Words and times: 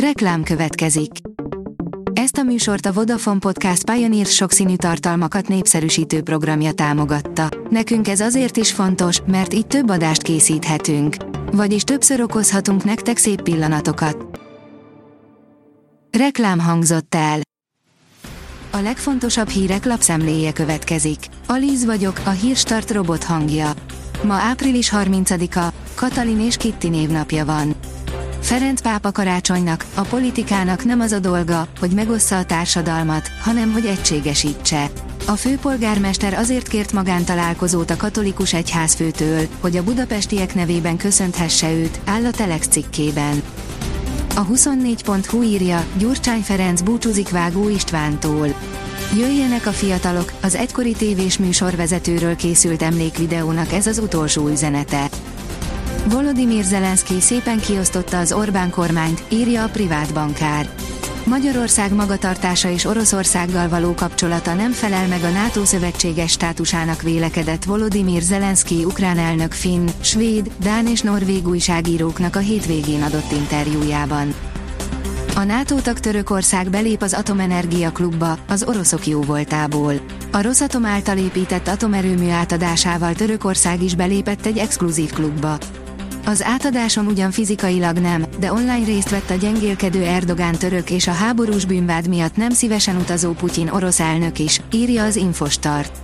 Reklám 0.00 0.42
következik. 0.42 1.10
Ezt 2.12 2.36
a 2.36 2.42
műsort 2.42 2.86
a 2.86 2.92
Vodafone 2.92 3.38
Podcast 3.38 3.90
Pioneer 3.90 4.26
sokszínű 4.26 4.76
tartalmakat 4.76 5.48
népszerűsítő 5.48 6.22
programja 6.22 6.72
támogatta. 6.72 7.48
Nekünk 7.70 8.08
ez 8.08 8.20
azért 8.20 8.56
is 8.56 8.72
fontos, 8.72 9.20
mert 9.26 9.54
így 9.54 9.66
több 9.66 9.90
adást 9.90 10.22
készíthetünk. 10.22 11.16
Vagyis 11.52 11.82
többször 11.82 12.20
okozhatunk 12.20 12.84
nektek 12.84 13.16
szép 13.16 13.42
pillanatokat. 13.42 14.40
Reklám 16.18 16.58
hangzott 16.58 17.14
el. 17.14 17.40
A 18.70 18.78
legfontosabb 18.78 19.48
hírek 19.48 19.84
lapszemléje 19.84 20.52
következik. 20.52 21.18
Alíz 21.46 21.84
vagyok, 21.84 22.20
a 22.24 22.30
hírstart 22.30 22.90
robot 22.90 23.24
hangja. 23.24 23.72
Ma 24.22 24.34
április 24.34 24.92
30-a, 24.94 25.72
Katalin 25.94 26.40
és 26.40 26.56
Kitti 26.56 26.88
névnapja 26.88 27.44
van. 27.44 27.74
Ferenc 28.46 28.80
pápa 28.80 29.12
karácsonynak, 29.12 29.84
a 29.94 30.00
politikának 30.00 30.84
nem 30.84 31.00
az 31.00 31.12
a 31.12 31.18
dolga, 31.18 31.66
hogy 31.80 31.90
megossza 31.90 32.38
a 32.38 32.44
társadalmat, 32.44 33.30
hanem 33.40 33.72
hogy 33.72 33.86
egységesítse. 33.86 34.90
A 35.26 35.32
főpolgármester 35.32 36.34
azért 36.34 36.68
kért 36.68 36.92
magántalálkozót 36.92 37.90
a 37.90 37.96
katolikus 37.96 38.54
egyházfőtől, 38.54 39.46
hogy 39.60 39.76
a 39.76 39.82
budapestiek 39.82 40.54
nevében 40.54 40.96
köszönthesse 40.96 41.72
őt, 41.72 42.00
áll 42.04 42.24
a 42.24 42.30
Telex 42.30 42.66
cikkében. 42.66 43.42
A 44.34 44.46
24.hu 44.46 45.42
írja, 45.42 45.84
Gyurcsány 45.98 46.40
Ferenc 46.40 46.80
búcsúzik 46.80 47.30
Vágó 47.30 47.68
Istvántól. 47.68 48.48
Jöjjenek 49.16 49.66
a 49.66 49.72
fiatalok, 49.72 50.32
az 50.42 50.54
egykori 50.54 50.92
tévés 50.92 51.38
műsorvezetőről 51.38 52.36
készült 52.36 52.82
emlékvideónak 52.82 53.72
ez 53.72 53.86
az 53.86 53.98
utolsó 53.98 54.48
üzenete. 54.48 55.08
Volodymyr 56.10 56.64
Zelenszky 56.64 57.20
szépen 57.20 57.60
kiosztotta 57.60 58.18
az 58.18 58.32
Orbán 58.32 58.70
kormányt, 58.70 59.22
írja 59.28 59.64
a 59.64 59.68
privát 59.68 60.14
bankár. 60.14 60.68
Magyarország 61.24 61.94
magatartása 61.94 62.70
és 62.70 62.84
Oroszországgal 62.84 63.68
való 63.68 63.94
kapcsolata 63.94 64.54
nem 64.54 64.72
felel 64.72 65.06
meg 65.06 65.22
a 65.22 65.28
NATO 65.28 65.64
szövetséges 65.64 66.30
státusának 66.30 67.02
vélekedett 67.02 67.64
Volodymyr 67.64 68.22
Zelenszky 68.22 68.84
ukrán 68.84 69.18
elnök 69.18 69.52
finn, 69.52 69.86
svéd, 70.00 70.50
dán 70.60 70.86
és 70.86 71.00
norvég 71.00 71.48
újságíróknak 71.48 72.36
a 72.36 72.38
hétvégén 72.38 73.02
adott 73.02 73.32
interjújában. 73.32 74.34
A 75.34 75.44
NATO 75.44 75.74
tag 75.74 75.98
Törökország 75.98 76.70
belép 76.70 77.02
az 77.02 77.14
Atomenergia 77.14 77.90
klubba, 77.90 78.38
az 78.48 78.64
oroszok 78.68 79.06
jóvoltából. 79.06 79.94
A 80.32 80.42
Rosatom 80.42 80.84
által 80.84 81.18
épített 81.18 81.68
atomerőmű 81.68 82.28
átadásával 82.28 83.14
Törökország 83.14 83.82
is 83.82 83.94
belépett 83.94 84.46
egy 84.46 84.58
exkluzív 84.58 85.12
klubba. 85.12 85.58
Az 86.26 86.42
átadáson 86.42 87.06
ugyan 87.06 87.30
fizikailag 87.30 87.98
nem, 87.98 88.24
de 88.38 88.52
online 88.52 88.84
részt 88.84 89.10
vett 89.10 89.30
a 89.30 89.34
gyengélkedő 89.34 90.02
Erdogán 90.02 90.54
török 90.54 90.90
és 90.90 91.06
a 91.06 91.12
háborús 91.12 91.64
bűnvád 91.64 92.08
miatt 92.08 92.36
nem 92.36 92.50
szívesen 92.50 92.96
utazó 92.96 93.32
Putyin 93.32 93.68
orosz 93.68 94.00
elnök 94.00 94.38
is, 94.38 94.60
írja 94.72 95.04
az 95.04 95.16
Infostart. 95.16 95.98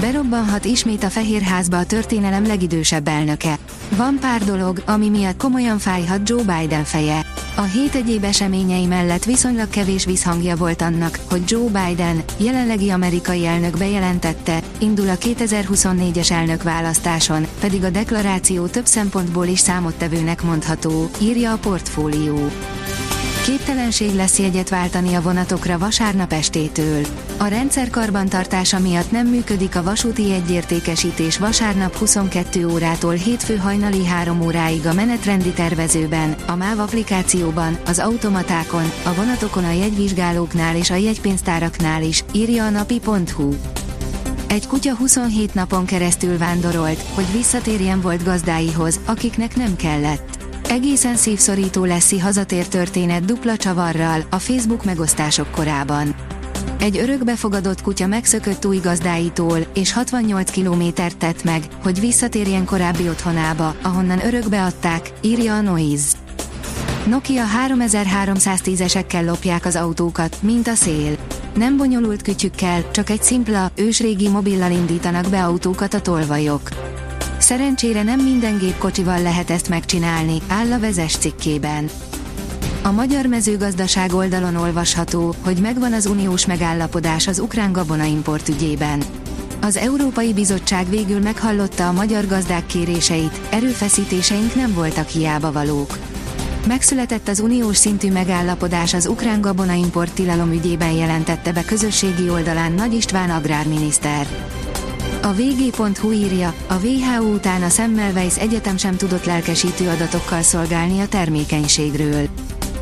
Berobbanhat 0.00 0.64
ismét 0.64 1.04
a 1.04 1.10
Fehérházba 1.10 1.78
a 1.78 1.86
történelem 1.86 2.46
legidősebb 2.46 3.08
elnöke. 3.08 3.58
Van 3.96 4.18
pár 4.20 4.44
dolog, 4.44 4.82
ami 4.86 5.08
miatt 5.08 5.36
komolyan 5.36 5.78
fájhat 5.78 6.28
Joe 6.28 6.42
Biden 6.42 6.84
feje. 6.84 7.20
A 7.56 7.62
hét 7.62 7.94
egyéb 7.94 8.24
eseményei 8.24 8.86
mellett 8.86 9.24
viszonylag 9.24 9.68
kevés 9.68 10.04
visszhangja 10.04 10.56
volt 10.56 10.82
annak, 10.82 11.18
hogy 11.30 11.42
Joe 11.46 11.68
Biden, 11.68 12.22
jelenlegi 12.36 12.90
amerikai 12.90 13.46
elnök 13.46 13.78
bejelentette, 13.78 14.62
indul 14.78 15.08
a 15.08 15.14
2024-es 15.14 16.30
elnök 16.30 16.62
választáson, 16.62 17.46
pedig 17.60 17.84
a 17.84 17.90
deklaráció 17.90 18.66
több 18.66 18.86
szempontból 18.86 19.46
is 19.46 19.58
számottevőnek 19.58 20.42
mondható, 20.42 21.10
írja 21.20 21.52
a 21.52 21.58
portfólió. 21.58 22.50
Képtelenség 23.44 24.14
lesz 24.14 24.38
jegyet 24.38 24.68
váltani 24.68 25.14
a 25.14 25.22
vonatokra 25.22 25.78
vasárnap 25.78 26.32
estétől. 26.32 27.06
A 27.38 27.46
rendszer 27.46 27.90
karbantartása 27.90 28.78
miatt 28.78 29.10
nem 29.10 29.26
működik 29.26 29.76
a 29.76 29.82
vasúti 29.82 30.32
egyértékesítés 30.32 31.38
vasárnap 31.38 31.96
22 31.96 32.66
órától 32.66 33.14
hétfő 33.14 33.56
hajnali 33.56 34.06
3 34.06 34.40
óráig 34.40 34.86
a 34.86 34.92
menetrendi 34.92 35.50
tervezőben, 35.50 36.34
a 36.46 36.54
MÁV 36.54 36.78
applikációban, 36.78 37.78
az 37.86 37.98
automatákon, 37.98 38.92
a 39.04 39.14
vonatokon 39.14 39.64
a 39.64 39.72
jegyvizsgálóknál 39.72 40.76
és 40.76 40.90
a 40.90 40.94
jegypénztáraknál 40.94 42.02
is, 42.02 42.24
írja 42.32 42.64
a 42.64 42.70
napi.hu. 42.70 43.54
Egy 44.48 44.66
kutya 44.66 44.96
27 44.96 45.54
napon 45.54 45.84
keresztül 45.84 46.38
vándorolt, 46.38 47.04
hogy 47.14 47.32
visszatérjen 47.32 48.00
volt 48.00 48.24
gazdáihoz, 48.24 49.00
akiknek 49.06 49.56
nem 49.56 49.76
kellett. 49.76 50.41
Egészen 50.68 51.16
szívszorító 51.16 51.84
lesz 51.84 52.20
hazatér 52.20 52.68
történet 52.68 53.24
dupla 53.24 53.56
csavarral 53.56 54.24
a 54.30 54.38
Facebook 54.38 54.84
megosztások 54.84 55.50
korában. 55.50 56.14
Egy 56.80 56.98
örökbefogadott 56.98 57.82
kutya 57.82 58.06
megszökött 58.06 58.66
új 58.66 58.76
gazdáitól, 58.76 59.58
és 59.74 59.92
68 59.92 60.50
kilométert 60.50 61.16
tett 61.16 61.44
meg, 61.44 61.62
hogy 61.82 62.00
visszatérjen 62.00 62.64
korábbi 62.64 63.08
otthonába, 63.08 63.74
ahonnan 63.82 64.24
örökbe 64.24 64.64
adták, 64.64 65.12
írja 65.20 65.54
a 65.54 65.60
Noise. 65.60 66.16
Nokia 67.06 67.44
3310-esekkel 67.66 69.24
lopják 69.24 69.64
az 69.64 69.76
autókat, 69.76 70.36
mint 70.40 70.68
a 70.68 70.74
szél. 70.74 71.16
Nem 71.54 71.76
bonyolult 71.76 72.22
kütyükkel, 72.22 72.90
csak 72.90 73.10
egy 73.10 73.22
szimpla, 73.22 73.70
ősrégi 73.74 74.28
mobillal 74.28 74.70
indítanak 74.70 75.28
be 75.28 75.44
autókat 75.44 75.94
a 75.94 76.00
tolvajok. 76.00 76.60
Szerencsére 77.42 78.02
nem 78.02 78.20
minden 78.20 78.58
gépkocsival 78.58 79.22
lehet 79.22 79.50
ezt 79.50 79.68
megcsinálni, 79.68 80.38
áll 80.48 80.72
a 80.72 80.78
vezes 80.78 81.16
cikkében. 81.16 81.90
A 82.82 82.90
magyar 82.90 83.26
mezőgazdaság 83.26 84.14
oldalon 84.14 84.56
olvasható, 84.56 85.34
hogy 85.40 85.56
megvan 85.56 85.92
az 85.92 86.06
uniós 86.06 86.46
megállapodás 86.46 87.26
az 87.26 87.38
ukrán 87.38 87.72
gabonaimport 87.72 88.48
ügyében. 88.48 89.02
Az 89.60 89.76
Európai 89.76 90.32
Bizottság 90.32 90.88
végül 90.88 91.20
meghallotta 91.20 91.88
a 91.88 91.92
magyar 91.92 92.26
gazdák 92.26 92.66
kéréseit, 92.66 93.40
erőfeszítéseink 93.50 94.54
nem 94.54 94.74
voltak 94.74 95.08
hiába 95.08 95.52
valók. 95.52 95.98
Megszületett 96.66 97.28
az 97.28 97.40
uniós 97.40 97.76
szintű 97.76 98.12
megállapodás 98.12 98.94
az 98.94 99.06
ukrán 99.06 99.40
gabonaimport 99.40 100.12
tilalom 100.12 100.52
ügyében 100.52 100.92
jelentette 100.92 101.52
be 101.52 101.64
közösségi 101.64 102.30
oldalán 102.30 102.72
Nagy 102.72 102.94
István 102.94 103.30
agrárminiszter. 103.30 104.26
A 105.22 105.32
vg.hu 105.32 106.12
írja, 106.12 106.54
a 106.68 106.74
WHO 106.74 107.32
után 107.32 107.62
a 107.62 107.68
Semmelweis 107.68 108.38
Egyetem 108.38 108.76
sem 108.76 108.96
tudott 108.96 109.24
lelkesítő 109.24 109.88
adatokkal 109.88 110.42
szolgálni 110.42 111.00
a 111.00 111.08
termékenységről. 111.08 112.28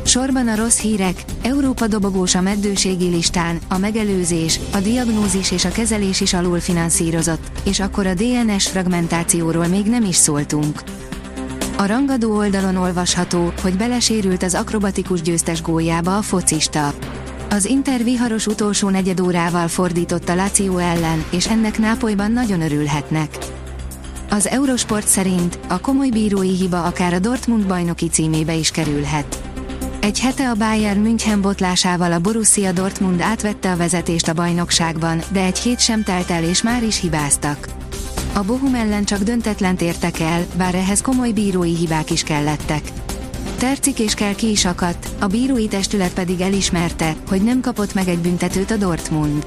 Sorban 0.05 0.47
a 0.47 0.55
rossz 0.55 0.79
hírek, 0.79 1.23
Európa 1.41 1.87
dobogós 1.87 2.35
a 2.35 2.41
meddőségi 2.41 3.07
listán, 3.09 3.59
a 3.67 3.77
megelőzés, 3.77 4.59
a 4.73 4.79
diagnózis 4.79 5.51
és 5.51 5.65
a 5.65 5.71
kezelés 5.71 6.21
is 6.21 6.33
alul 6.33 6.59
finanszírozott, 6.59 7.51
és 7.63 7.79
akkor 7.79 8.05
a 8.05 8.13
DNS 8.13 8.67
fragmentációról 8.67 9.67
még 9.67 9.85
nem 9.85 10.03
is 10.03 10.15
szóltunk. 10.15 10.83
A 11.77 11.85
rangadó 11.85 12.35
oldalon 12.35 12.75
olvasható, 12.75 13.53
hogy 13.61 13.77
belesérült 13.77 14.43
az 14.43 14.53
akrobatikus 14.53 15.21
győztes 15.21 15.61
góljába 15.61 16.17
a 16.17 16.21
focista. 16.21 16.93
Az 17.53 17.65
Inter 17.65 18.03
viharos 18.03 18.47
utolsó 18.47 18.89
negyedórával 18.89 19.67
fordított 19.67 20.29
a 20.29 20.35
Lazio 20.35 20.77
ellen, 20.77 21.23
és 21.29 21.47
ennek 21.47 21.79
Nápolyban 21.79 22.31
nagyon 22.31 22.61
örülhetnek. 22.61 23.37
Az 24.29 24.47
Eurosport 24.47 25.07
szerint 25.07 25.59
a 25.67 25.79
komoly 25.79 26.09
bírói 26.09 26.55
hiba 26.55 26.83
akár 26.83 27.13
a 27.13 27.19
Dortmund 27.19 27.67
bajnoki 27.67 28.07
címébe 28.09 28.53
is 28.53 28.71
kerülhet. 28.71 29.41
Egy 29.99 30.19
hete 30.19 30.49
a 30.49 30.55
Bayern 30.55 30.99
München 30.99 31.41
botlásával 31.41 32.11
a 32.11 32.19
Borussia 32.19 32.71
Dortmund 32.71 33.21
átvette 33.21 33.71
a 33.71 33.77
vezetést 33.77 34.27
a 34.27 34.33
bajnokságban, 34.33 35.21
de 35.31 35.43
egy 35.43 35.59
hét 35.59 35.79
sem 35.79 36.03
telt 36.03 36.29
el 36.29 36.43
és 36.43 36.61
már 36.61 36.83
is 36.83 36.99
hibáztak. 36.99 37.67
A 38.33 38.43
Bohum 38.43 38.75
ellen 38.75 39.03
csak 39.03 39.19
döntetlent 39.19 39.81
értek 39.81 40.19
el, 40.19 40.45
bár 40.57 40.75
ehhez 40.75 41.01
komoly 41.01 41.31
bírói 41.31 41.75
hibák 41.75 42.11
is 42.11 42.23
kellettek. 42.23 42.81
Tercik 43.61 43.99
és 43.99 44.13
kell 44.13 44.35
ki 44.35 44.49
is 44.49 44.65
akadt, 44.65 45.07
a 45.19 45.27
bírói 45.27 45.67
testület 45.67 46.13
pedig 46.13 46.41
elismerte, 46.41 47.15
hogy 47.27 47.41
nem 47.41 47.61
kapott 47.61 47.93
meg 47.93 48.07
egy 48.07 48.17
büntetőt 48.17 48.71
a 48.71 48.75
Dortmund. 48.75 49.45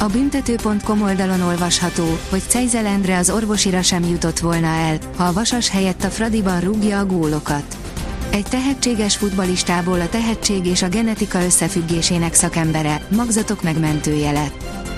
A 0.00 0.06
büntető.com 0.06 1.02
oldalon 1.02 1.40
olvasható, 1.40 2.04
hogy 2.30 2.42
Cejzel 2.48 2.86
Endre 2.86 3.18
az 3.18 3.30
orvosira 3.30 3.82
sem 3.82 4.04
jutott 4.04 4.38
volna 4.38 4.66
el, 4.66 4.98
ha 5.16 5.24
a 5.24 5.32
Vasas 5.32 5.68
helyett 5.68 6.04
a 6.04 6.08
Fradiban 6.08 6.60
rúgja 6.60 6.98
a 6.98 7.06
gólokat. 7.06 7.76
Egy 8.30 8.44
tehetséges 8.44 9.16
futbalistából 9.16 10.00
a 10.00 10.08
tehetség 10.08 10.66
és 10.66 10.82
a 10.82 10.88
genetika 10.88 11.44
összefüggésének 11.44 12.34
szakembere, 12.34 13.06
magzatok 13.16 13.62
megmentője 13.62 14.32
lett. 14.32 14.92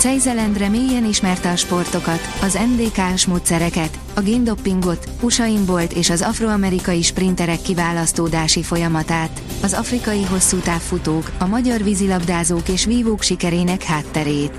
Cejzelendre 0.00 0.68
mélyen 0.68 1.04
ismerte 1.04 1.50
a 1.50 1.56
sportokat, 1.56 2.20
az 2.42 2.58
NDK-s 2.74 3.26
módszereket, 3.26 3.98
a 4.14 4.20
géndoppingot, 4.20 5.08
Usain 5.20 5.66
Bolt 5.66 5.92
és 5.92 6.10
az 6.10 6.22
afroamerikai 6.22 7.02
sprinterek 7.02 7.62
kiválasztódási 7.62 8.62
folyamatát, 8.62 9.42
az 9.62 9.72
afrikai 9.72 10.24
hosszútávfutók, 10.24 11.30
a 11.38 11.46
magyar 11.46 11.82
vízilabdázók 11.82 12.68
és 12.68 12.84
vívók 12.84 13.22
sikerének 13.22 13.82
hátterét. 13.82 14.52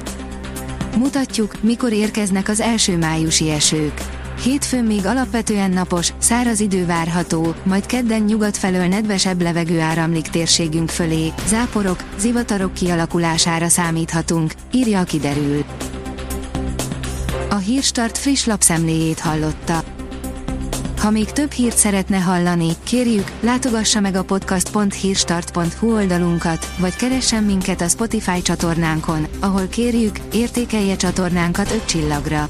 Mutatjuk, 0.97 1.61
mikor 1.61 1.91
érkeznek 1.91 2.49
az 2.49 2.59
első 2.59 2.97
májusi 2.97 3.49
esők. 3.49 4.20
Hétfőn 4.43 4.83
még 4.83 5.05
alapvetően 5.05 5.71
napos, 5.71 6.13
száraz 6.17 6.59
idő 6.59 6.85
várható, 6.85 7.55
majd 7.63 7.85
kedden 7.85 8.21
nyugat 8.21 8.57
felől 8.57 8.87
nedvesebb 8.87 9.41
levegő 9.41 9.79
áramlik 9.79 10.27
térségünk 10.27 10.89
fölé, 10.89 11.33
záporok, 11.47 12.03
zivatarok 12.17 12.73
kialakulására 12.73 13.67
számíthatunk, 13.67 14.53
írja 14.71 14.99
a 14.99 15.03
kiderül. 15.03 15.63
A 17.49 17.55
Hírstart 17.55 18.17
friss 18.17 18.45
lapszemléjét 18.45 19.19
hallotta. 19.19 19.83
Ha 20.99 21.09
még 21.09 21.31
több 21.31 21.51
hírt 21.51 21.77
szeretne 21.77 22.17
hallani, 22.17 22.71
kérjük, 22.83 23.31
látogassa 23.39 23.99
meg 23.99 24.15
a 24.15 24.23
podcast.hírstart.hu 24.23 25.93
oldalunkat, 25.93 26.73
vagy 26.79 26.95
keressen 26.95 27.43
minket 27.43 27.81
a 27.81 27.87
Spotify 27.87 28.41
csatornánkon, 28.41 29.27
ahol 29.39 29.67
kérjük, 29.67 30.15
értékelje 30.33 30.95
csatornánkat 30.95 31.71
5 31.71 31.85
csillagra. 31.85 32.49